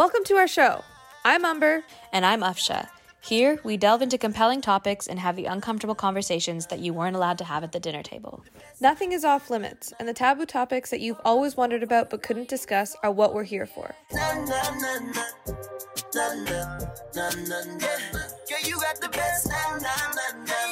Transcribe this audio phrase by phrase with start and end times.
[0.00, 0.82] Welcome to our show.
[1.26, 1.84] I'm Umber.
[2.10, 2.88] And I'm Afsha.
[3.22, 7.36] Here, we delve into compelling topics and have the uncomfortable conversations that you weren't allowed
[7.38, 8.42] to have at the dinner table.
[8.80, 12.48] Nothing is off limits, and the taboo topics that you've always wondered about but couldn't
[12.48, 13.94] discuss are what we're here for.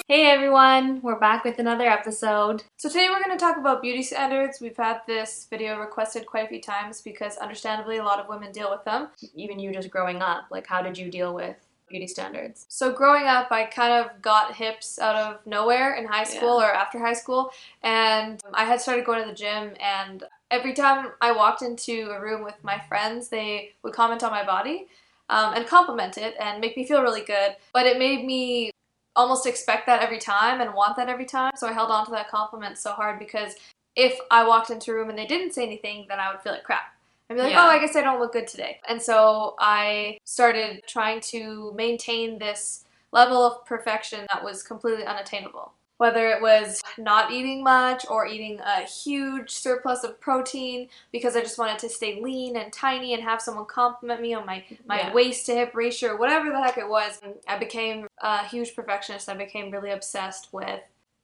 [0.09, 2.65] Hey everyone, we're back with another episode.
[2.79, 4.59] So today we're going to talk about beauty standards.
[4.59, 8.53] We've had this video requested quite a few times because understandably a lot of women
[8.53, 9.09] deal with them.
[9.35, 12.67] Even you just growing up, like how did you deal with beauty standards?
[12.69, 16.67] So growing up, I kind of got hips out of nowhere in high school Yeah.
[16.67, 17.51] or after high school,
[17.83, 19.75] and I had started going to the gym.
[19.81, 24.31] And every time I walked into a room with my friends, they would comment on
[24.31, 24.87] my body
[25.29, 27.57] um, and compliment it and make me feel really good.
[27.73, 28.71] But it made me
[29.17, 31.53] almost expect that every time and want that every time.
[31.57, 33.55] So I held on to that compliment so hard because
[33.97, 36.53] if I walked into a room and they didn't say anything, then I would feel
[36.53, 36.95] like crap.
[37.31, 37.67] I'd be like, oh, Yeah.
[37.67, 38.81] oh, I guess I don't look good today.
[38.89, 45.73] And so I started trying to maintain this level of perfection that was completely unattainable.
[45.99, 51.41] Whether it was not eating much or eating a huge surplus of protein because I
[51.41, 54.99] just wanted to stay lean and tiny and have someone compliment me on my, my
[55.01, 55.13] Yeah.
[55.13, 57.21] waist to hip ratio, or whatever the heck it was.
[57.49, 59.29] I became a huge perfectionist.
[59.29, 60.81] I became really obsessed with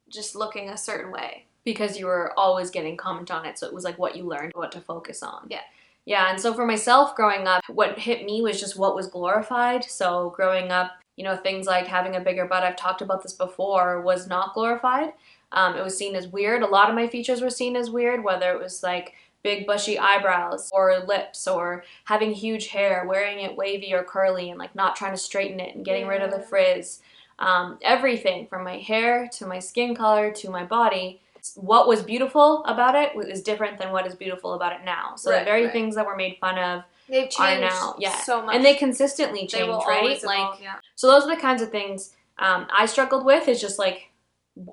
[0.09, 1.45] just looking a certain way.
[1.63, 4.51] Because you were always getting comment on it, so it was like what you learned,
[4.53, 5.47] what to focus on.
[5.49, 5.61] Yeah.
[6.05, 9.83] Yeah, and so for myself growing up, what hit me was just what was glorified.
[9.83, 13.33] So growing up, you know, things like having a bigger butt, I've talked about this
[13.33, 15.13] before, was not glorified.
[15.51, 16.61] Um, it was seen as weird.
[16.61, 19.97] A lot of my features were seen as weird, whether it was like big bushy
[19.97, 24.95] eyebrows or lips or having huge hair, wearing it wavy or curly and like not
[24.95, 27.01] trying to straighten it and getting rid of the frizz.
[27.39, 31.21] Um, everything from my hair to my skin color to my body.
[31.55, 35.15] What was beautiful about it is different than what is beautiful about it now.
[35.15, 35.71] So the very right.
[35.71, 38.55] things that were made fun of They've are changed now, yeah, so much.
[38.55, 39.99] and they consistently They change, will right?
[40.01, 40.75] always Like, yeah.
[40.95, 43.47] so those are the kinds of things um, I struggled with.
[43.47, 44.09] Is just like,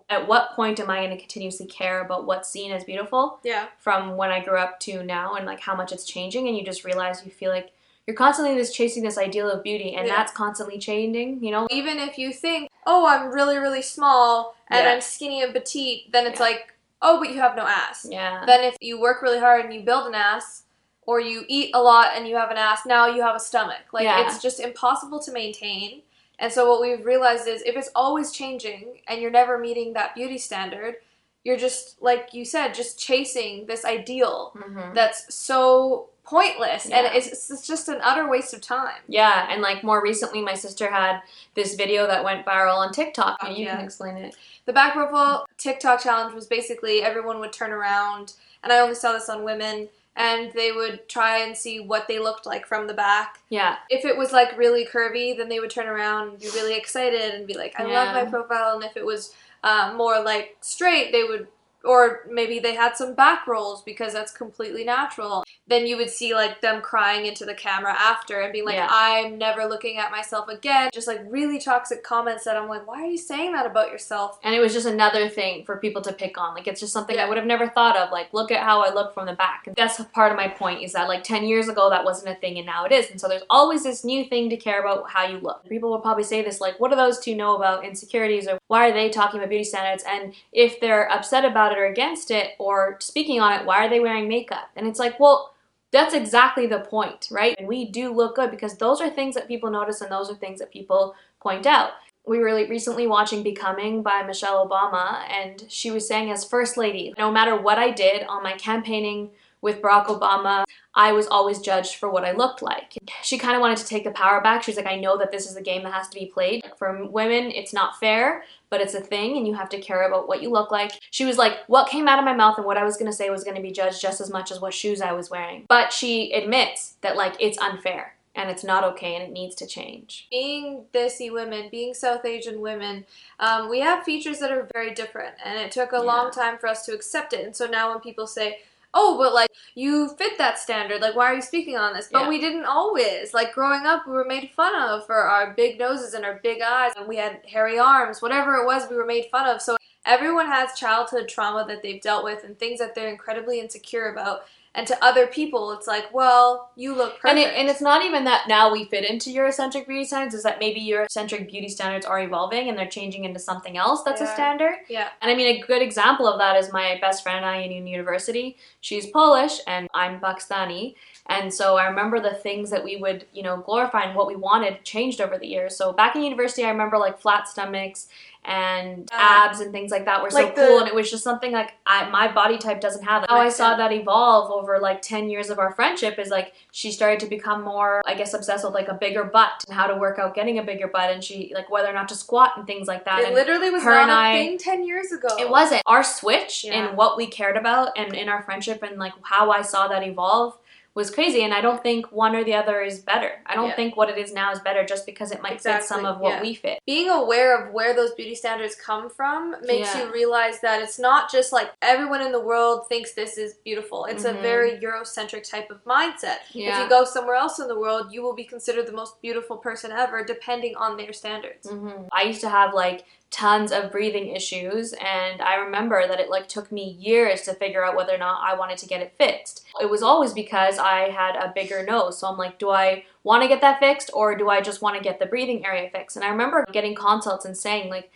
[0.09, 3.67] at what point am I going to continuously care about what's seen as beautiful Yeah.
[3.79, 6.65] from when I grew up to now, and like how much it's changing, and you
[6.65, 7.73] just realize you feel like
[8.07, 10.17] you're constantly just chasing this ideal of beauty, and Yeah.
[10.17, 11.45] that's constantly changing.
[11.45, 14.93] You know, Even if you think, oh, I'm really, really small and Yeah.
[14.93, 16.47] I'm skinny and petite, then it's Yeah.
[16.47, 18.07] like, oh, but you have no ass.
[18.09, 20.65] yeah, Then if you work really hard and you build an ass,
[21.05, 23.83] or you eat a lot and you have an ass, now you have a stomach.
[23.93, 24.25] Like Yeah.
[24.25, 26.03] it's just impossible to maintain.
[26.39, 30.15] And so what we've realized is if it's always changing and you're never meeting that
[30.15, 30.97] beauty standard,
[31.45, 34.95] you're just like you said, just chasing this ideal Mhm.
[34.95, 39.01] that's so pointless and it's, it's just an utter waste of time.
[39.09, 41.21] Yeah, and like more recently, my sister had
[41.55, 43.39] this video that went viral on TikTok.
[43.43, 43.77] Oh, you yeah.
[43.77, 44.37] can explain it.
[44.67, 49.13] The back profile TikTok challenge was basically everyone would turn around, and I only saw
[49.13, 52.95] this on women, and they would try and see what they looked like from the
[52.95, 53.41] back.
[53.49, 56.77] Yeah, If it was like really curvy, then they would turn around and be really
[56.77, 58.77] excited and be like, I love my profile.
[58.77, 59.35] And if it was
[59.65, 61.49] uh, more like straight, they would,
[61.85, 65.42] or maybe they had some back rolls because that's completely natural.
[65.69, 68.89] Then you would see like them crying into the camera after and being like, Yeah.
[68.91, 70.91] I'm never looking at myself again.
[70.93, 74.39] Just like really toxic comments that I'm like, why are you saying that about yourself?
[74.43, 76.55] and it was just another thing for people to pick on.
[76.55, 78.11] Like it's just something I would have never thought of.
[78.11, 79.67] Like look at how I look from the back.
[79.67, 82.41] And that's part of my point is that like 10 years ago that wasn't a
[82.41, 83.11] thing and now it is.
[83.11, 85.69] And so there's always this new thing to care about how you look.
[85.69, 88.89] People will probably say this like what do those two know about insecurities or why
[88.89, 92.51] are they talking about beauty standards and if they're upset about it or against it
[92.59, 94.69] or speaking on it, why are they wearing makeup?
[94.77, 95.55] And it's like, well,
[95.93, 97.55] that's exactly the point, right?
[97.59, 100.35] And we do look good because those are things that people notice and those are
[100.35, 101.91] things that people point out.
[102.27, 107.13] We were recently watching Becoming by Michelle Obama, and she was saying, as First Lady,
[107.19, 109.31] no matter what I did on my campaigning
[109.61, 110.65] with Barack Obama,
[110.95, 112.99] I was always judged for what I looked like.
[113.23, 114.63] She kind of wanted to take the power back.
[114.63, 116.63] She was like, I know that this is a game that has to be played.
[116.77, 120.29] For women, it's not fair, but it's a thing, and you have to care about
[120.29, 120.93] what you look like.
[121.11, 123.31] She was like, what came out of my mouth and what I was gonna say
[123.31, 125.65] was gonna be judged just as much as what shoes I was wearing.
[125.69, 129.67] But she admits that, like, it's unfair and it's not okay and it needs to
[129.67, 130.27] change.
[130.31, 133.05] being Desi women, being South Asian women,
[133.39, 136.03] um, we have features that are very different, and it took a Yeah.
[136.03, 137.45] long time for us to accept it.
[137.45, 138.61] And so now when people say,
[138.95, 142.23] "Oh, but like you fit that standard, like why are you speaking on this?" But
[142.23, 142.29] Yeah.
[142.29, 143.33] we didn't always.
[143.35, 146.61] Like growing up, we were made fun of for our big noses and our big
[146.63, 148.21] eyes, and we had hairy arms.
[148.23, 149.63] Whatever it was, we were made fun of.
[149.63, 154.11] So everyone has childhood trauma that they've dealt with and things that they're incredibly insecure
[154.11, 154.45] about.
[154.75, 157.27] And to other people, it's like, well, you look perfect.
[157.29, 160.43] And, it, and it's not even that now we fit into Eurocentric beauty standards, is
[160.45, 164.27] that maybe Eurocentric beauty standards are evolving and they're changing into something else that's a
[164.27, 164.77] standard.
[164.89, 165.09] yeah.
[165.21, 167.87] And I mean, a good example of that is my best friend and I in
[167.87, 168.57] university.
[168.81, 170.95] She's Polish and I'm Pakistani.
[171.27, 174.37] And so I remember the things that we would, you know, glorify and what we
[174.37, 175.77] wanted changed over the years.
[175.77, 178.09] So back in university, I remember like flat stomachs
[178.45, 181.09] and Uh, abs and things like that were like so cool the- and it was
[181.09, 183.31] just something like I, my body type doesn't have it.
[183.31, 186.91] how i saw that evolve over like 10 years of our friendship is like she
[186.91, 189.95] started to become more i guess obsessed with like a bigger butt and how to
[189.95, 192.67] work out getting a bigger butt and she like whether or not to squat and
[192.67, 195.29] things like that It and literally was her not a I- thing ten years ago.
[195.39, 196.91] it wasn't our switch Yeah.
[196.91, 200.03] in what we cared about and in our friendship and like how i saw that
[200.03, 200.59] evolve
[200.95, 203.77] was crazy and i don't think one or the other is better i don't Yeah.
[203.77, 206.35] think what it is now is better just because it might fit some of what
[206.35, 206.43] yeah.
[206.43, 210.07] we fit being aware of where those beauty standards come from makes Yeah.
[210.07, 214.05] you realize that it's not just like everyone in the world thinks this is beautiful.
[214.07, 214.39] It's Mhm.
[214.39, 216.39] a very Eurocentric type of mindset.
[216.55, 219.57] If you go somewhere else in the world, you will be considered the most beautiful
[219.57, 221.69] person ever, depending on their standards.
[221.71, 226.31] hmm I used to have like tons of breathing issues, and I remember that it
[226.31, 229.15] like took me years to figure out whether or not I wanted to get it
[229.19, 229.67] fixed.
[229.81, 233.43] It was always because I had a bigger nose, so I'm like, do I want
[233.43, 236.17] to get that fixed, or do I just want to get the breathing area fixed?
[236.17, 238.13] And I remember getting consults and saying like.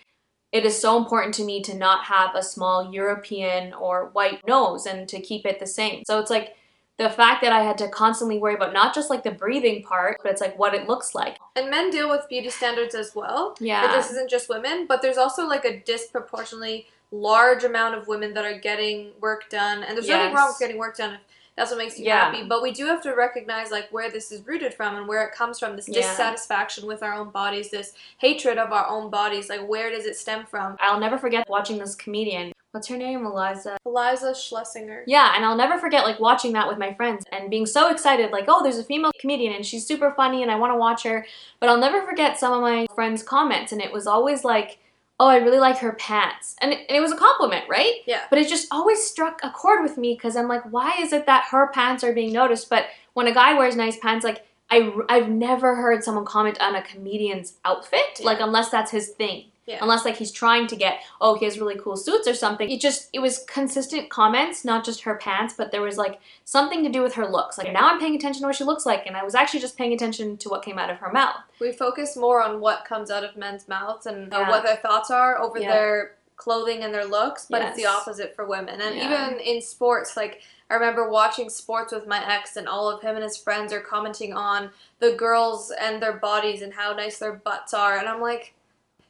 [0.52, 4.86] It is so important to me to not have a small European or white nose
[4.86, 6.04] and to keep it the same.
[6.06, 6.54] So it's like
[6.98, 10.19] the fact that I had to constantly worry about not just like the breathing part,
[10.22, 11.38] but it's like what it looks like.
[11.54, 13.54] And men deal with beauty standards as well.
[13.60, 13.87] Yeah.
[13.87, 18.32] But this isn't just women, but there's also like a disproportionately large amount of women
[18.34, 19.82] that are getting work done.
[19.84, 21.20] And there's nothing wrong with getting work done if
[21.54, 22.31] that's what makes you Yeah.
[22.31, 22.44] happy.
[22.44, 25.32] But we do have to recognize like where this is rooted from and where it
[25.34, 25.76] comes from.
[25.76, 26.00] This Yeah.
[26.00, 29.48] dissatisfaction with our own bodies, this hatred of our own bodies.
[29.50, 30.76] Like where does it stem from?
[30.81, 32.52] I'll never forget watching this comedian.
[32.76, 33.25] What's her name?
[33.25, 33.78] Iliza.
[33.87, 35.02] Iliza Shlesinger.
[35.06, 38.32] Yeah, and I'll never forget like watching that with my friends and being so excited,
[38.32, 41.02] like, oh, there's a female comedian and she's super funny and I want to watch
[41.05, 41.25] her.
[41.58, 44.78] But I'll never forget some of my friends' comments, and it was always like,
[45.19, 46.55] oh, I really like her pants.
[46.61, 47.94] And it, and it was a compliment, right?
[48.06, 48.20] Yeah.
[48.28, 51.25] But it just always struck a chord with me because I'm like, why is it
[51.25, 52.69] that her pants are being noticed?
[52.69, 56.75] But when a guy wears nice pants, like, I, I've never heard someone comment on
[56.76, 58.26] a comedian's outfit, Yeah.
[58.26, 59.46] like, unless that's his thing.
[59.66, 59.78] Yeah.
[59.82, 62.70] Unless like he's trying to get, oh, he has really cool suits or something.
[62.70, 66.84] It just it was consistent comments, not just her pants, but there was like something
[66.84, 67.58] to do with her looks.
[67.58, 69.76] Like now I'm paying attention to what she looks like, and I was actually just
[69.76, 71.36] paying attention to what came out of her mouth.
[71.60, 75.10] We focus more on what comes out of men's mouths and uh, what their thoughts
[75.10, 75.72] are over Yeah.
[75.72, 78.80] their clothing and their looks, but it's the opposite for women.
[78.80, 79.26] And Yeah.
[79.30, 83.14] even in sports, like I remember watching sports with my ex, and all of him
[83.16, 84.70] and his friends are commenting on
[85.00, 88.52] the girls and their bodies and how nice their butts are, and I'm like.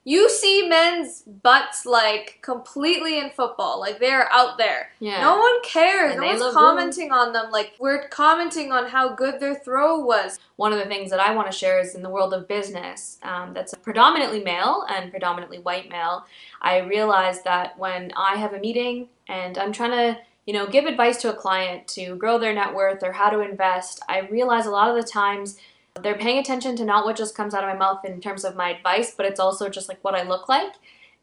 [0.08, 4.90] You see men's butts like completely in football, like they're out there.
[5.00, 5.20] Yeah.
[5.20, 6.12] No one cares.
[6.12, 7.50] And no one's commenting on them.
[7.50, 10.38] Like we're commenting on how good their throw was.
[10.54, 13.18] One of the things that I want to share is in the world of business
[13.24, 16.24] um, that's predominantly male and predominantly white male.
[16.62, 20.84] I realize that when I have a meeting and I'm trying to, you know, give
[20.84, 24.66] advice to a client to grow their net worth or how to invest, I realize
[24.66, 25.58] a lot of the times
[26.02, 28.56] they're paying attention to not what just comes out of my mouth in terms of
[28.56, 30.74] my advice, but it's also just like what I look like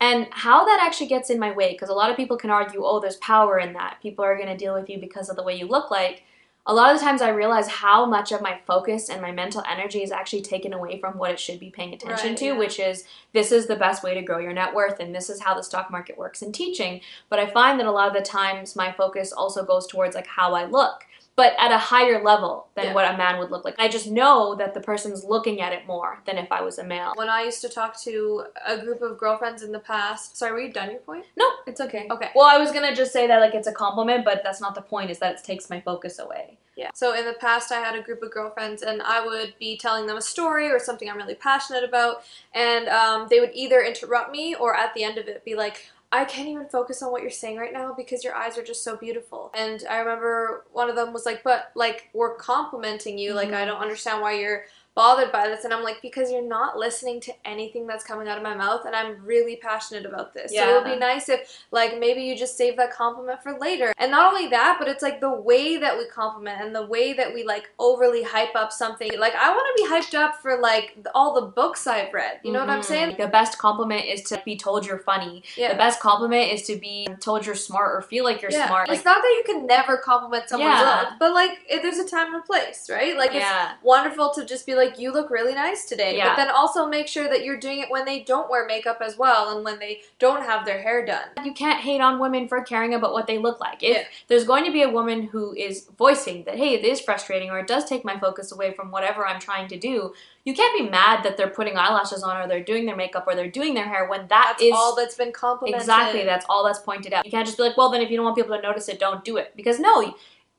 [0.02, 1.74] and how that actually gets in my way.
[1.74, 3.98] Because a lot of people can argue, oh, there's power in that.
[4.02, 6.24] People are going to deal with you because of the way you look like
[6.66, 9.64] a lot of the times I realize how much of my focus and my mental
[9.70, 12.58] energy is actually taken away from what it should be paying attention Right, to, yeah.
[12.58, 13.04] which is
[13.34, 15.64] this is the best way to grow your net worth and this is how the
[15.64, 17.02] stock market works in teaching.
[17.30, 20.28] But I find that a lot of the times my focus also goes towards like
[20.28, 21.06] how I look.
[21.36, 22.94] But at a higher level than Yeah.
[22.94, 23.76] what a man would look like.
[23.80, 26.84] I just know that the person's looking at it more than if I was a
[26.84, 27.14] male.
[27.16, 30.38] When I used to talk to a group of girlfriends in the past.
[30.38, 31.26] Sorry, were you done your point?
[31.36, 32.08] No, it's okay.
[32.12, 32.30] Okay.
[32.36, 34.82] Well, I was gonna just say that like it's a compliment, but that's not the
[34.82, 35.10] point.
[35.10, 36.60] Is that it takes my focus away.
[36.76, 36.90] Yeah.
[36.94, 40.08] So in the past, I had a group of girlfriends, and I would be telling
[40.08, 44.32] them a story or something I'm really passionate about, and um, they would either interrupt
[44.32, 47.24] me or at the end of it be like, I can't even focus on what
[47.24, 49.52] you're saying right now because your eyes are just so beautiful.
[49.56, 53.34] And I remember one of them was like, But like, we're complimenting you.
[53.34, 53.68] Like, I Mhm.
[53.68, 55.64] don't understand why you're bothered by this.
[55.64, 58.86] And I'm like, Because you're not listening to anything that's coming out of my mouth,
[58.86, 60.52] and I'm really passionate about this.
[60.54, 63.94] So it would be nice if, like, maybe you just save that compliment for later.
[63.98, 67.14] And not only that, but it's like the way that we compliment and the way
[67.14, 69.10] that we like overly hype up something.
[69.18, 72.40] Like, I want to be hyped up for like all the books I've read.
[72.44, 72.86] You know what I'm Mhm.
[72.86, 73.16] saying?
[73.18, 75.44] The best compliment is to be told you're funny.
[75.56, 75.70] Yeah.
[75.70, 78.68] The best compliment is to be told you're smart or feel like you're yeah.
[78.68, 78.90] smart.
[78.90, 81.00] It's not that you can never compliment someone's Yeah.
[81.02, 83.18] look, but like there's a time and a place, right?
[83.18, 83.74] Like Yeah.
[83.74, 86.30] it's wonderful to just be like, you look really nice today, Yeah.
[86.30, 89.18] but then also make sure that you're doing it when they don't wear makeup as
[89.18, 91.26] well and when they don't have their hair done.
[91.44, 93.84] you can't hate on women for caring about what they look like.
[93.84, 94.04] If Yeah.
[94.28, 97.60] there's going to be a woman who is voicing that, hey, it is frustrating or
[97.60, 100.14] it does take my focus away from whatever I'm trying to do,
[100.46, 103.36] you can't be mad that they're putting eyelashes on or they're doing their makeup or
[103.36, 105.82] they're doing their hair when that That's is all that's been complimented.
[105.82, 107.26] Exactly, that's all that's pointed out.
[107.26, 109.00] You can't just be like, well, then if you don't want people to notice it,
[109.00, 109.54] don't do it.
[109.56, 110.14] Because no,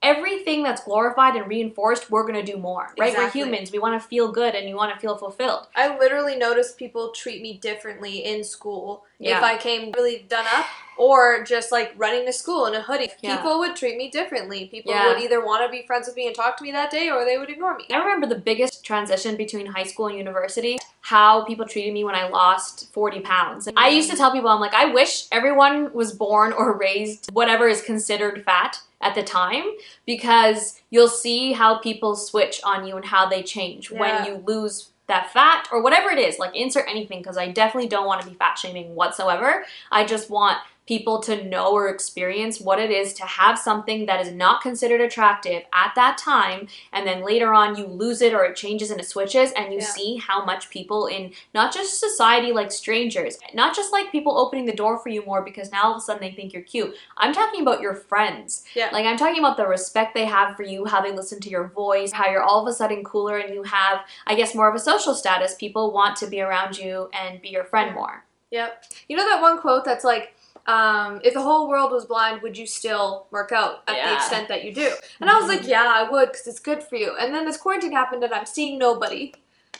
[0.04, 3.08] everything that's glorified and reinforced, we're gonna do more, right?
[3.10, 3.40] Exactly.
[3.40, 3.72] We're humans.
[3.72, 5.66] We want to feel good and you want to feel fulfilled.
[5.74, 9.38] I literally noticed people treat me differently in school Yeah.
[9.38, 13.10] if I came really done up or just like running to school in a hoodie.
[13.20, 13.36] Yeah.
[13.36, 14.66] People would treat me differently.
[14.66, 15.08] People Yeah.
[15.08, 17.24] would either want to be friends with me and talk to me that day or
[17.24, 17.84] they would ignore me.
[17.90, 22.14] I remember the biggest transition between high school and university, how people treated me when
[22.14, 23.68] I lost 40 pounds.
[23.76, 27.66] I used to tell people, I'm like, I wish everyone was born or raised whatever
[27.66, 29.64] is considered fat at the time
[30.06, 34.90] because you'll see how people switch on you and how they change when you lose
[35.06, 36.38] that fat or whatever it is.
[36.38, 39.66] Like, insert anything because I definitely don't want to be fat shaming whatsoever.
[39.92, 44.20] I just want people to know or experience what it is to have something that
[44.20, 48.44] is not considered attractive at that time and then later on you lose it or
[48.44, 49.86] it changes and it switches and you Yeah.
[49.86, 54.66] see how much people in not just society like strangers not just like people opening
[54.66, 56.94] the door for you more because now all of a sudden they think you're cute
[57.16, 58.90] i'm talking about your friends Yeah.
[58.92, 61.68] like i'm talking about the respect they have for you how they listen to your
[61.68, 64.74] voice how you're all of a sudden cooler and you have i guess more of
[64.74, 68.84] a social status people want to be around you and be your friend more Yep.
[69.08, 70.33] You know that one quote that's like,
[70.66, 74.48] um, if the whole world was blind, would you still work out at the extent
[74.48, 74.90] that you do?
[75.20, 77.14] And I was like, yeah, I would because it's good for you.
[77.20, 79.34] And then this quarantine happened and I'm seeing nobody.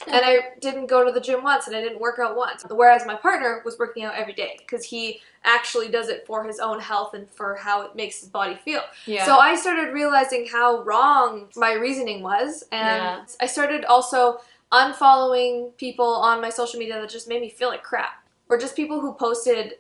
[0.07, 2.65] And I didn't go to the gym once and I didn't work out once.
[2.69, 6.59] Whereas my partner was working out every day because he actually does it for his
[6.59, 8.83] own health and for how it makes his body feel.
[9.07, 13.25] yeah So I started realizing how wrong my reasoning was, and Yeah.
[13.41, 14.41] I started also
[14.73, 18.77] unfollowing people on my social media that just made me feel like crap, or just
[18.77, 19.75] people who posted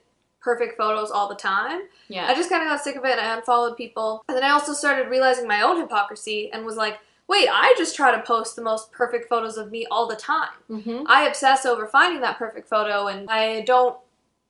[0.44, 1.82] perfect photos all the time.
[2.08, 4.22] yeah I just kind of got sick of it, and I unfollowed people.
[4.28, 7.96] And then I also started realizing my own hypocrisy, and was like, wait, I just
[7.96, 10.50] try to post the most perfect photos of me all the time.
[10.70, 11.04] mm-hmm.
[11.06, 13.96] I obsess over finding that perfect photo, and I don't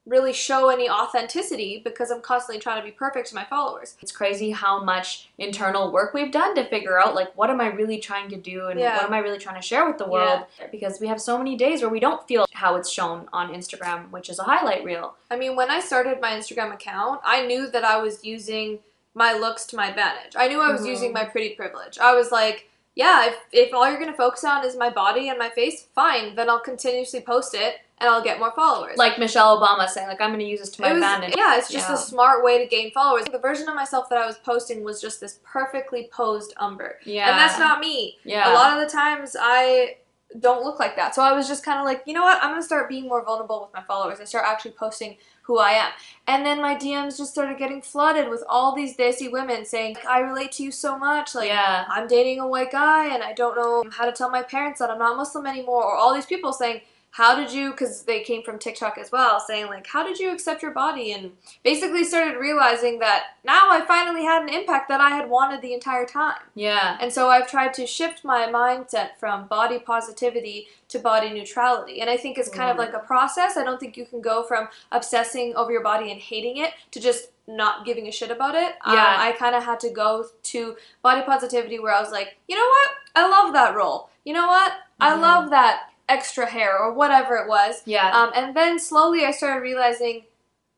[0.06, 3.96] really show any authenticity because I'm constantly trying to be perfect to my followers.
[4.02, 7.68] It's crazy how much internal work we've done to figure out like what am I
[7.68, 8.96] really trying to do and Yeah.
[8.96, 11.56] what am I really trying to share with the world because we have so many
[11.56, 15.14] days where we don't feel how it's shown on Instagram, which is a highlight reel.
[15.30, 18.80] I mean, when I started my Instagram account, I knew that I was using
[19.14, 20.34] my looks to my advantage.
[20.36, 20.88] I knew I was Mhm.
[20.88, 21.98] using my pretty privilege.
[21.98, 25.28] I was like, yeah, if, if all you're going to focus on is my body
[25.28, 28.96] and my face, fine, then I'll continuously post it and I'll get more followers.
[28.96, 31.34] Like Michelle Obama saying like I'm going to use this to my was, advantage.
[31.36, 31.94] yeah, it's just Yeah.
[31.94, 33.24] a smart way to gain followers.
[33.30, 36.98] The version of myself that I was posting was just this perfectly posed umber.
[37.04, 37.30] Yeah.
[37.30, 38.18] And that's not me.
[38.24, 38.52] Yeah.
[38.52, 39.96] A lot of the times I
[40.40, 41.14] don't look like that.
[41.14, 42.42] So I was just kind of like, you know what?
[42.42, 45.58] I'm going to start being more vulnerable with my followers and start actually posting who
[45.58, 45.92] I am.
[46.26, 50.18] And then my DMs just started getting flooded with all these desi women saying, I
[50.20, 51.36] relate to you so much.
[51.36, 51.84] Like, yeah.
[51.88, 54.90] I'm dating a white guy and I don't know how to tell my parents that
[54.90, 55.84] I'm not Muslim anymore.
[55.84, 56.80] Or all these people saying,
[57.14, 60.32] how did you, because they came from TikTok as well, saying, like, how did you
[60.32, 61.12] accept your body?
[61.12, 61.30] And
[61.62, 65.74] basically started realizing that now I finally had an impact that I had wanted the
[65.74, 66.40] entire time.
[66.56, 66.98] Yeah.
[67.00, 72.00] And so I've tried to shift my mindset from body positivity to body neutrality.
[72.00, 72.80] And I think it's kind of Mm.
[72.80, 73.56] like a process.
[73.56, 76.98] I don't think you can go from obsessing over your body and hating it to
[76.98, 78.74] just not giving a shit about it.
[78.84, 79.16] Um, Yeah.
[79.20, 82.66] I kind of had to go to body positivity where I was like, you know
[82.66, 82.90] what?
[83.14, 84.10] I love that role.
[84.24, 84.72] You know what?
[85.00, 85.20] I Mhm.
[85.20, 87.82] love that extra hair or whatever it was.
[87.86, 88.10] Yeah.
[88.10, 90.24] Um, and then slowly I started realizing,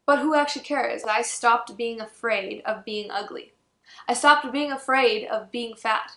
[0.07, 1.03] but who actually cares?
[1.05, 3.53] I stopped being afraid of being ugly.
[4.09, 6.13] I stopped being afraid of being fat.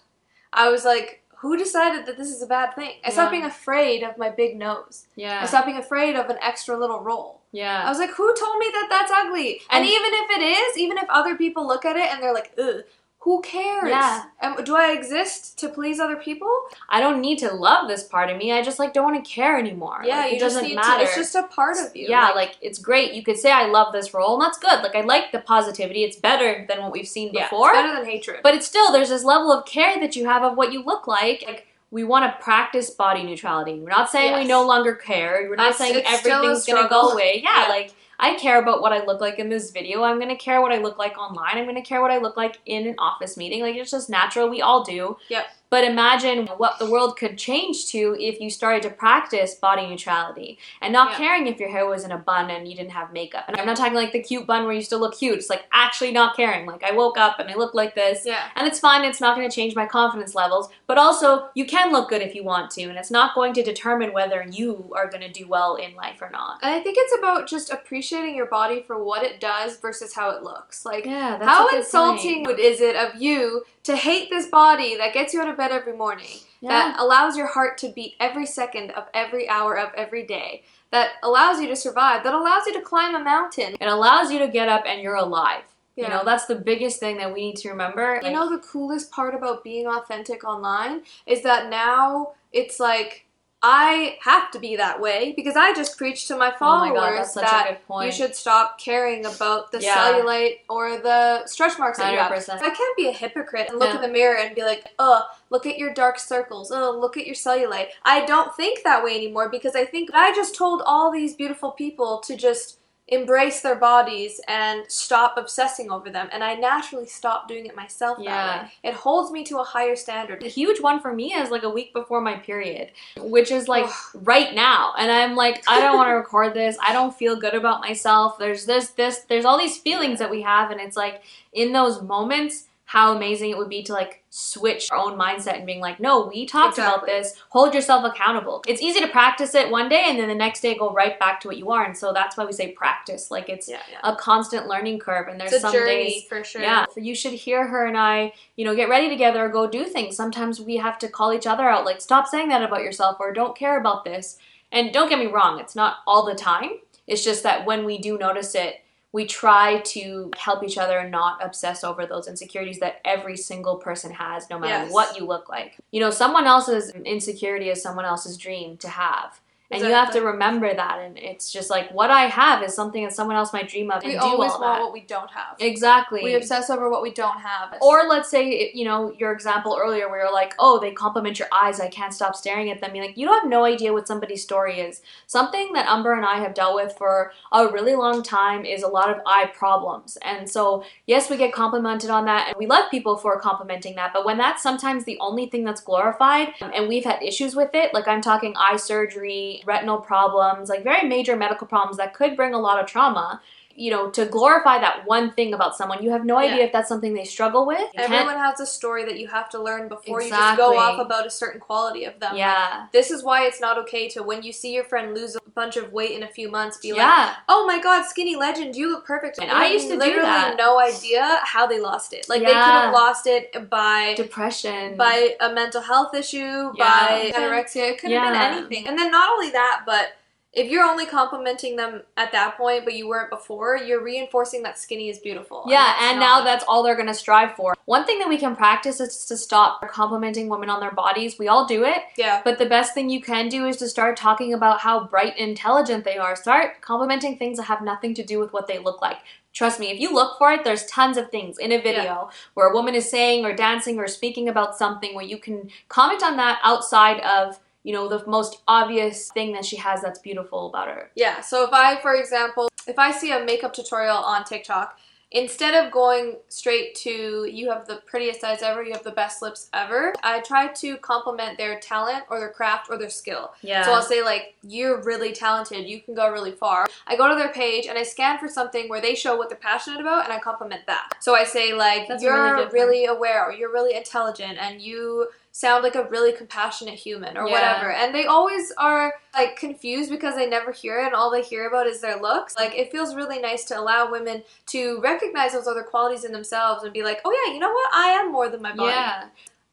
[0.54, 2.92] I was like, who decided that this is a bad thing?
[3.04, 3.40] I stopped Yeah.
[3.40, 5.08] being afraid of my big nose.
[5.16, 5.40] yeah.
[5.42, 7.42] I stopped being afraid of an extra little roll.
[7.52, 7.84] yeah.
[7.86, 9.62] I was like, who told me that that's ugly?
[9.72, 12.34] And, And- even if it is, even if other people look at it and they're
[12.34, 12.84] like, ugh,
[13.24, 13.90] who cares?
[13.90, 14.24] Yeah.
[14.42, 16.50] Um, do I exist to please other people?
[16.88, 18.54] I don't need to love this part of me.
[18.54, 20.02] I just like don't want to care anymore.
[20.06, 21.00] Yeah, Like, it doesn't matter.
[21.00, 21.04] to.
[21.04, 22.08] It's just a part of you.
[22.08, 23.14] Yeah, like it's great.
[23.14, 24.82] You could say I love this role, and that's good.
[24.84, 26.04] Like I like the positivity.
[26.04, 27.74] It's better than what we've seen before.
[27.74, 28.40] yeah, it's better than hatred.
[28.42, 31.06] But it's still there's this level of care that you have of what you look
[31.06, 31.44] like.
[31.46, 33.80] Like we want to practice body neutrality.
[33.80, 35.46] We're not saying we no longer care.
[35.50, 37.42] We're not It's- saying it's everything's gonna go away.
[37.44, 37.68] Yeah, Yeah.
[37.68, 40.04] like I care about what I look like in this video.
[40.04, 41.58] I'm gonna care what I look like online.
[41.58, 43.62] I'm gonna care what I look like in an office meeting.
[43.62, 44.50] Like it's just natural.
[44.50, 45.18] We all do.
[45.30, 45.46] Yep.
[45.70, 50.58] But imagine what the world could change to if you started to practice body neutrality
[50.82, 51.18] and not Yeah.
[51.18, 53.46] caring if your hair was in a bun and you didn't have makeup.
[53.48, 55.38] And I'm not talking like the cute bun where you still look cute.
[55.38, 56.66] It's like actually not caring.
[56.66, 58.24] Like I woke up and I look like this.
[58.26, 58.46] yeah.
[58.56, 61.92] And it's fine, it's not going to change my confidence levels, but also you can
[61.92, 65.08] look good if you want to, and it's not going to determine whether you are
[65.08, 66.60] going to do well in life or not.
[66.64, 70.32] And I think it's about just appreciating your body for what it does versus how
[70.32, 70.84] it looks.
[70.86, 72.60] Like, Yeah, how insulting point.
[72.60, 75.96] is it of you to hate this body that gets you out of bed every
[75.96, 76.70] morning, Yeah.
[76.70, 81.12] that allows your heart to beat every second of every hour of every day, that
[81.22, 83.76] allows you to survive, that allows you to climb a mountain?
[83.80, 85.66] It allows you to get up and you're alive.
[85.96, 88.22] You know, that's the biggest thing that we need to remember.
[88.24, 93.26] You know the coolest part about being authentic online is that now it's like
[93.62, 97.34] I have to be that way because I just preach to my oh my followers
[97.36, 98.06] god, that point.
[98.06, 99.96] you should stop caring about the Yeah.
[99.96, 102.32] cellulite or the stretch marks that you have.
[102.32, 103.96] I can't be a hypocrite and look Yeah.
[103.98, 106.72] in the mirror and be like, oh, look at your dark circles.
[106.72, 107.90] Oh, look at your cellulite.
[108.06, 111.72] I don't think that way anymore because I think I just told all these beautiful
[111.72, 112.79] people to just
[113.12, 116.30] embrace their bodies and stop obsessing over them.
[116.32, 118.30] And I naturally stopped doing it myself Yeah.
[118.36, 118.72] that way.
[118.84, 120.44] It holds me to a higher standard.
[120.44, 123.90] a huge one for me is like a week before my period, which is like
[124.14, 124.94] right now.
[124.98, 126.78] And I'm like, I don't want to record this.
[126.82, 128.38] I don't feel good about myself.
[128.38, 130.72] There's this, this, there's all these feelings that we have.
[130.72, 134.98] And it's like in those moments, how amazing it would be to like switch our
[134.98, 137.36] own mindset and being like, no, we talked about this.
[137.50, 138.64] Hold yourself accountable.
[138.68, 141.40] It's easy to practice it one day and then the next day go right back
[141.42, 141.86] to what you are.
[141.86, 143.30] And so that's why we say practice.
[143.30, 144.00] Like it's Yeah, yeah.
[144.04, 145.28] a constant learning curve.
[145.28, 146.64] And there's some journey days for sure.
[146.64, 150.16] yeah, you should hear her and I, you know, get ready together, go do things.
[150.16, 153.32] Sometimes we have to call each other out, like, stop saying that about yourself or
[153.32, 154.40] don't care about this.
[154.72, 156.72] And don't get me wrong, it's not all the time.
[157.06, 158.82] It's just that when we do notice it,
[159.12, 163.78] we try to help each other and not obsess over those insecurities that every single
[163.78, 164.94] person has, no matter Yes.
[164.94, 165.78] what you look like.
[165.92, 169.40] You know, someone else's insecurity is someone else's dream to have.
[169.72, 171.00] And you have to remember that.
[171.00, 174.04] And it's just like what I have is something that someone else might dream of
[174.04, 174.82] We do always want that.
[174.82, 175.58] what we don't have.
[175.60, 176.24] Exactly.
[176.24, 177.76] We obsess over what we don't have.
[177.82, 181.50] Or let's say, you know, your example earlier where you're like, oh, they compliment your
[181.52, 182.96] eyes, I can't stop staring at them.
[182.96, 185.02] You're like, you don't have no idea what somebody's story is.
[185.28, 188.88] Something that Umber and I have dealt with for a really long time is a
[188.88, 190.18] lot of eye problems.
[190.24, 194.14] And so, yes, we get complimented on that, and we love people for complimenting that,
[194.14, 197.70] but when that's sometimes the only thing that's glorified, um, and we've had issues with
[197.74, 202.36] it, like I'm talking eye surgery, retinal problems, like very major medical problems that could
[202.36, 203.42] bring a lot of trauma.
[203.80, 206.52] You know, to glorify that one thing about someone, you have no Yeah.
[206.52, 207.80] idea if that's something they struggle with.
[207.94, 211.00] You Everyone has a story that you have to learn before you just go off
[211.00, 212.36] about a certain quality of them.
[212.36, 212.88] Yeah.
[212.92, 215.78] This is why it's not okay to, when you see your friend lose a bunch
[215.78, 219.06] of weight in a few months, be like, oh my god, skinny legend, you look
[219.06, 219.40] perfect.
[219.40, 220.58] And I used to do literally that.
[220.58, 222.28] no idea how they lost it.
[222.28, 224.98] Like, they could have lost it by Depression.
[224.98, 227.08] by a mental health issue, Yeah.
[227.08, 227.92] by anorexia.
[227.92, 228.32] It could have Yeah.
[228.32, 228.88] been anything.
[228.88, 230.14] And then not only that, but
[230.52, 234.80] if you're only complimenting them at that point, but you weren't before, you're reinforcing that
[234.80, 235.64] skinny is beautiful.
[235.68, 237.76] yeah, and not- now that's all they're gonna strive for.
[237.86, 241.38] One thing that we can practice is to stop complimenting women on their bodies.
[241.38, 242.42] We all do it, yeah.
[242.44, 245.50] but the best thing you can do is to start talking about how bright and
[245.50, 246.36] intelligent they are.
[246.36, 249.18] Start complimenting things that have nothing to do with what they look like.
[249.54, 252.70] Trust me, if you look for it, there's tons of things in a video where
[252.70, 256.38] a woman is saying or dancing or speaking about something where you can comment on
[256.38, 260.88] that outside of, you know, the most obvious thing that she has that's beautiful about
[260.88, 261.12] her.
[261.16, 265.00] Yeah, so if I, for example, if I see a makeup tutorial on TikTok,
[265.32, 269.42] instead of going straight to you have the prettiest eyes ever, you have the best
[269.42, 273.54] lips ever, I try to compliment their talent or their craft or their skill.
[273.62, 273.84] Yeah.
[273.84, 276.88] So I'll say like, you're really talented, you can go really far.
[277.08, 279.58] I go to their page and I scan for something where they show what they're
[279.58, 281.10] passionate about and I compliment that.
[281.20, 285.28] So I say like, That's you're really really, aware or you're really intelligent and you
[285.52, 287.52] sound like a really compassionate human or Yeah.
[287.54, 287.92] whatever.
[287.92, 291.68] And they always are like confused because they never hear it and all they hear
[291.68, 292.56] about is their looks.
[292.58, 296.84] Like it feels really nice to allow women to recognize those other qualities in themselves
[296.84, 297.94] and be like, "Oh yeah, you know what?
[297.94, 299.26] I am more than my body." yeah.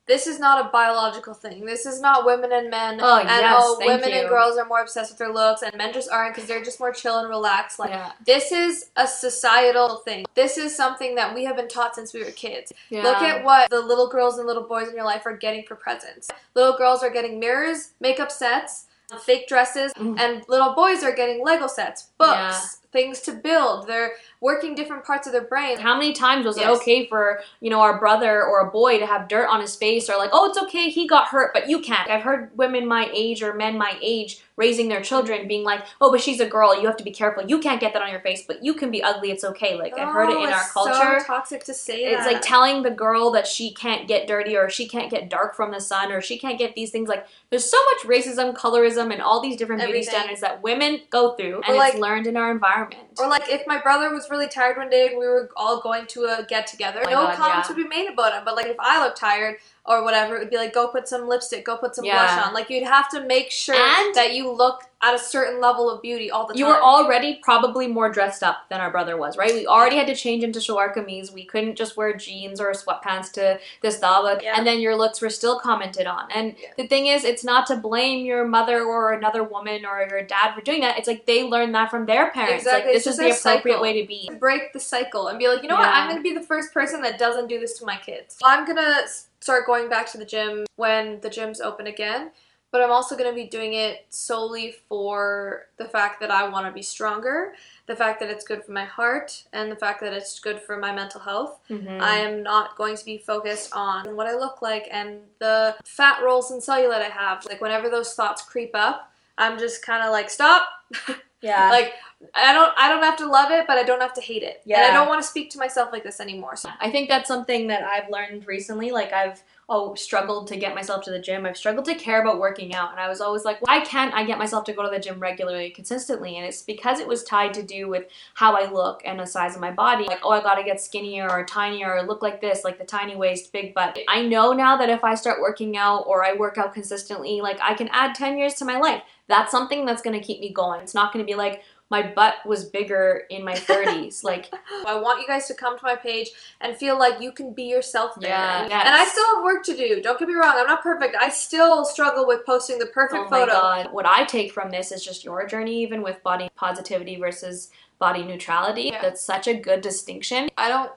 [0.06, 1.64] This is not a biological thing.
[1.64, 3.00] This is not women and men.
[3.02, 4.14] Oh, and yes, oh, women you.
[4.14, 6.78] and girls are more obsessed with their looks, and men just aren't because they're just
[6.78, 7.80] more chill and relaxed.
[7.80, 8.12] Like yeah.
[8.24, 10.24] this is a societal thing.
[10.34, 12.72] This is something that we have been taught since we were kids.
[12.88, 13.02] Yeah.
[13.02, 15.74] Look at what the little girls and little boys in your life are getting for
[15.74, 16.28] presents.
[16.54, 18.86] Little girls are getting mirrors, makeup sets,
[19.24, 20.18] fake dresses, Mm.
[20.18, 22.60] and little boys are getting Lego sets, books, Yeah.
[22.92, 23.86] things to build.
[23.86, 25.78] They're working different parts of their brain.
[25.78, 29.06] How many times was it okay for, you know, our brother or a boy to
[29.06, 31.80] have dirt on his face or like, oh, it's okay, he got hurt, but you
[31.80, 32.10] can't.
[32.10, 36.10] I've heard women my age or men my age raising their children being like, oh,
[36.10, 37.44] but she's a girl, you have to be careful.
[37.46, 39.76] You can't get that on your face, but you can be ugly, it's okay.
[39.78, 41.20] Like, I've heard it Oh, in our it's culture.
[41.20, 42.32] So toxic to say it's that.
[42.32, 45.72] like telling the girl that she can't get dirty or she can't get dark from
[45.72, 49.20] the sun or she can't get these things like there's so much racism colorism and
[49.20, 52.50] all these different beauty standards that women go through and like- it's learned in our
[52.50, 55.80] environment Or like if my brother was really tired one day and we were all
[55.80, 57.76] going to a get together, Oh no God, comments yeah.
[57.76, 58.42] would be made about him.
[58.44, 59.56] But like if I look tired,
[59.88, 62.26] or whatever, it would be like, go put some lipstick, go put some Yeah.
[62.34, 62.54] blush on.
[62.54, 66.00] Like you'd have to make sure And- that you look at a certain level of
[66.00, 66.58] beauty all the time.
[66.58, 69.52] You were already probably more dressed up than our brother was, right?
[69.52, 71.30] We already had to change into shalwar kameez.
[71.32, 74.42] We couldn't just wear jeans or sweatpants to this dawa.
[74.42, 74.54] Yeah.
[74.56, 76.28] And then your looks were still commented on.
[76.34, 76.68] And Yeah.
[76.78, 80.54] the thing is, it's not to blame your mother or another woman or your dad
[80.54, 80.98] for doing that.
[80.98, 82.64] It's like they learned that from their parents.
[82.64, 82.86] Exactly.
[82.88, 83.82] Like It's this is the appropriate cycle.
[83.82, 84.30] way to be.
[84.40, 86.72] break the cycle and be like, you know what, I'm going to be the first
[86.72, 88.38] person that doesn't do this to my kids.
[88.42, 89.06] I'm going to
[89.46, 92.32] start going back to the gym when the gym's open again,
[92.72, 96.66] but I'm also going to be doing it solely for the fact that I want
[96.66, 97.54] to be stronger,
[97.86, 100.76] the fact that it's good for my heart, and the fact that it's good for
[100.78, 101.60] my mental health.
[101.70, 102.00] Mhm.
[102.02, 106.24] I am not going to be focused on what I look like and the fat
[106.24, 107.44] rolls and cellulite I have.
[107.44, 110.66] Like, whenever those thoughts creep up, I'm just kind of like, stop.
[111.42, 111.70] yeah.
[111.70, 111.94] like
[112.34, 114.62] I don't I don't have to love it, but I don't have to hate it.
[114.64, 114.78] Yeah.
[114.78, 116.56] And I don't want to speak to myself like this anymore.
[116.56, 118.90] So I think that's something that I've learned recently.
[118.90, 121.44] Like I've oh struggled to get myself to the gym.
[121.44, 124.24] I've struggled to care about working out, and I was always like, why can't I
[124.24, 126.36] get myself to go to the gym regularly, consistently?
[126.36, 129.54] And it's because it was tied to do with how I look and the size
[129.54, 130.04] of my body.
[130.04, 132.84] Like oh, I got to get skinnier or tinier or look like this, like the
[132.84, 133.98] tiny waist, big butt.
[134.08, 137.58] I know now that if I start working out or I work out consistently, like
[137.60, 139.02] I can add ten years to my life.
[139.28, 140.80] That's something that's going to keep me going.
[140.80, 144.24] It's not going to be like my butt was bigger in my 30s.
[144.24, 144.52] like
[144.86, 147.64] I want you guys to come to my page and feel like you can be
[147.64, 148.30] yourself there.
[148.30, 148.82] Yeah, and, yes.
[148.86, 150.02] and I still have work to do.
[150.02, 151.16] Don't get me wrong, I'm not perfect.
[151.20, 153.52] I still struggle with posting the perfect oh my photo.
[153.52, 153.92] god.
[153.92, 158.24] What I take from this is just your journey, even with body positivity versus body
[158.24, 158.90] neutrality.
[158.92, 159.02] Yeah.
[159.02, 160.48] That's such a good distinction.
[160.56, 160.90] I don't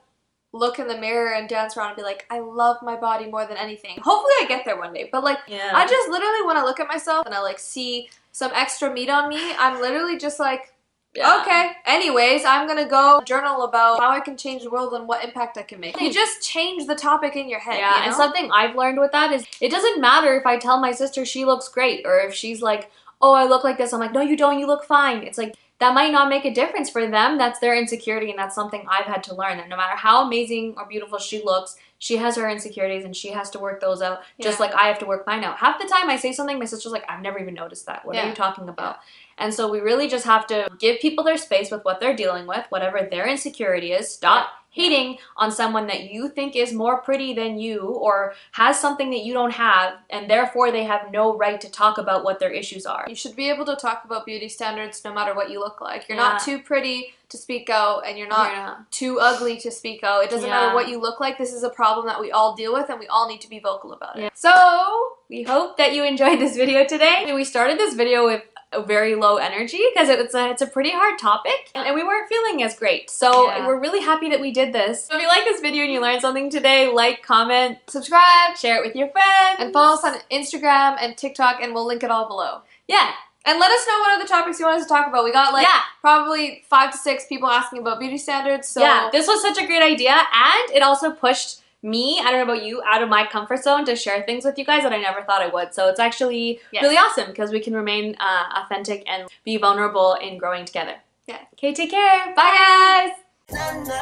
[0.52, 3.46] look in the mirror and dance around and be like, I love my body more
[3.46, 4.00] than anything.
[4.02, 5.10] Hopefully I get there one day.
[5.12, 5.72] But like Yeah.
[5.74, 9.10] I just literally when I look at myself and I like see some extra meat
[9.10, 10.74] on me, I'm literally just like
[11.18, 11.72] Okay.
[11.86, 15.58] Anyways, I'm gonna go journal about how I can change the world and what impact
[15.58, 16.00] I can make.
[16.00, 17.80] You just change the topic in your head.
[17.80, 20.80] Yeah, you and something I've learned with that is it doesn't matter if I tell
[20.80, 23.92] my sister she looks great or if she's like, oh, I look like this.
[23.92, 24.60] I'm like, no, you don't.
[24.60, 25.24] You look fine.
[25.24, 27.38] It's like, that might not make a difference for them.
[27.38, 29.58] That's their insecurity, and that's something I've had to learn.
[29.58, 33.30] That no matter how amazing or beautiful she looks, she has her insecurities and she
[33.32, 35.58] has to work those out, just like I have to work mine out.
[35.58, 38.06] Half the time I say something, my sister's like, I've never even noticed that.
[38.06, 39.00] What are you talking about?
[39.40, 42.46] And so we really just have to give people their space with what they're dealing
[42.46, 44.14] with, whatever their insecurity is.
[44.14, 49.10] Stop hating on someone that you think is more pretty than you or has something
[49.10, 52.52] that you don't have, and therefore they have no right to talk about what their
[52.52, 53.04] issues are.
[53.10, 56.08] You should be able to talk about beauty standards no matter what you look like.
[56.08, 58.76] You're not too pretty to speak out, and you're not Yeah.
[58.92, 60.24] too ugly to speak out.
[60.24, 60.62] It doesn't Yeah.
[60.62, 61.38] matter what you look like.
[61.38, 63.60] This is a problem that we all deal with, and we all need to be
[63.60, 64.22] vocal about it.
[64.22, 64.30] Yeah.
[64.36, 67.32] So we hope that you enjoyed this video today.
[67.34, 68.44] We started this video with
[68.86, 72.62] very low energy because it's a it's a pretty hard topic and we weren't feeling
[72.62, 73.10] as great.
[73.10, 73.66] So Yeah.
[73.68, 75.06] we're really happy that we did this.
[75.06, 78.78] So if you like this video and you learned something today, like, comment, Subscribe share
[78.78, 82.12] it with your friends, and follow us on Instagram and TikTok, and we'll link it
[82.12, 82.62] all below.
[82.88, 83.12] Yeah,
[83.46, 85.24] And let us know what other topics you want us to talk about.
[85.24, 88.68] We got like yeah, probably five to six people asking about beauty standards.
[88.68, 89.10] So yeah.
[89.12, 92.20] This was such a great idea, and it also pushed me.
[92.20, 94.66] I don't know about you, out of my comfort zone to share things with you
[94.66, 95.74] guys that I never thought I would.
[95.74, 96.84] So it's actually Yes.
[96.84, 100.96] really awesome because we can remain uh, authentic and be vulnerable in growing together.
[101.28, 101.38] Yeah.
[101.54, 102.34] Okay, take care.
[102.36, 103.12] Bye,
[103.50, 104.00] guys.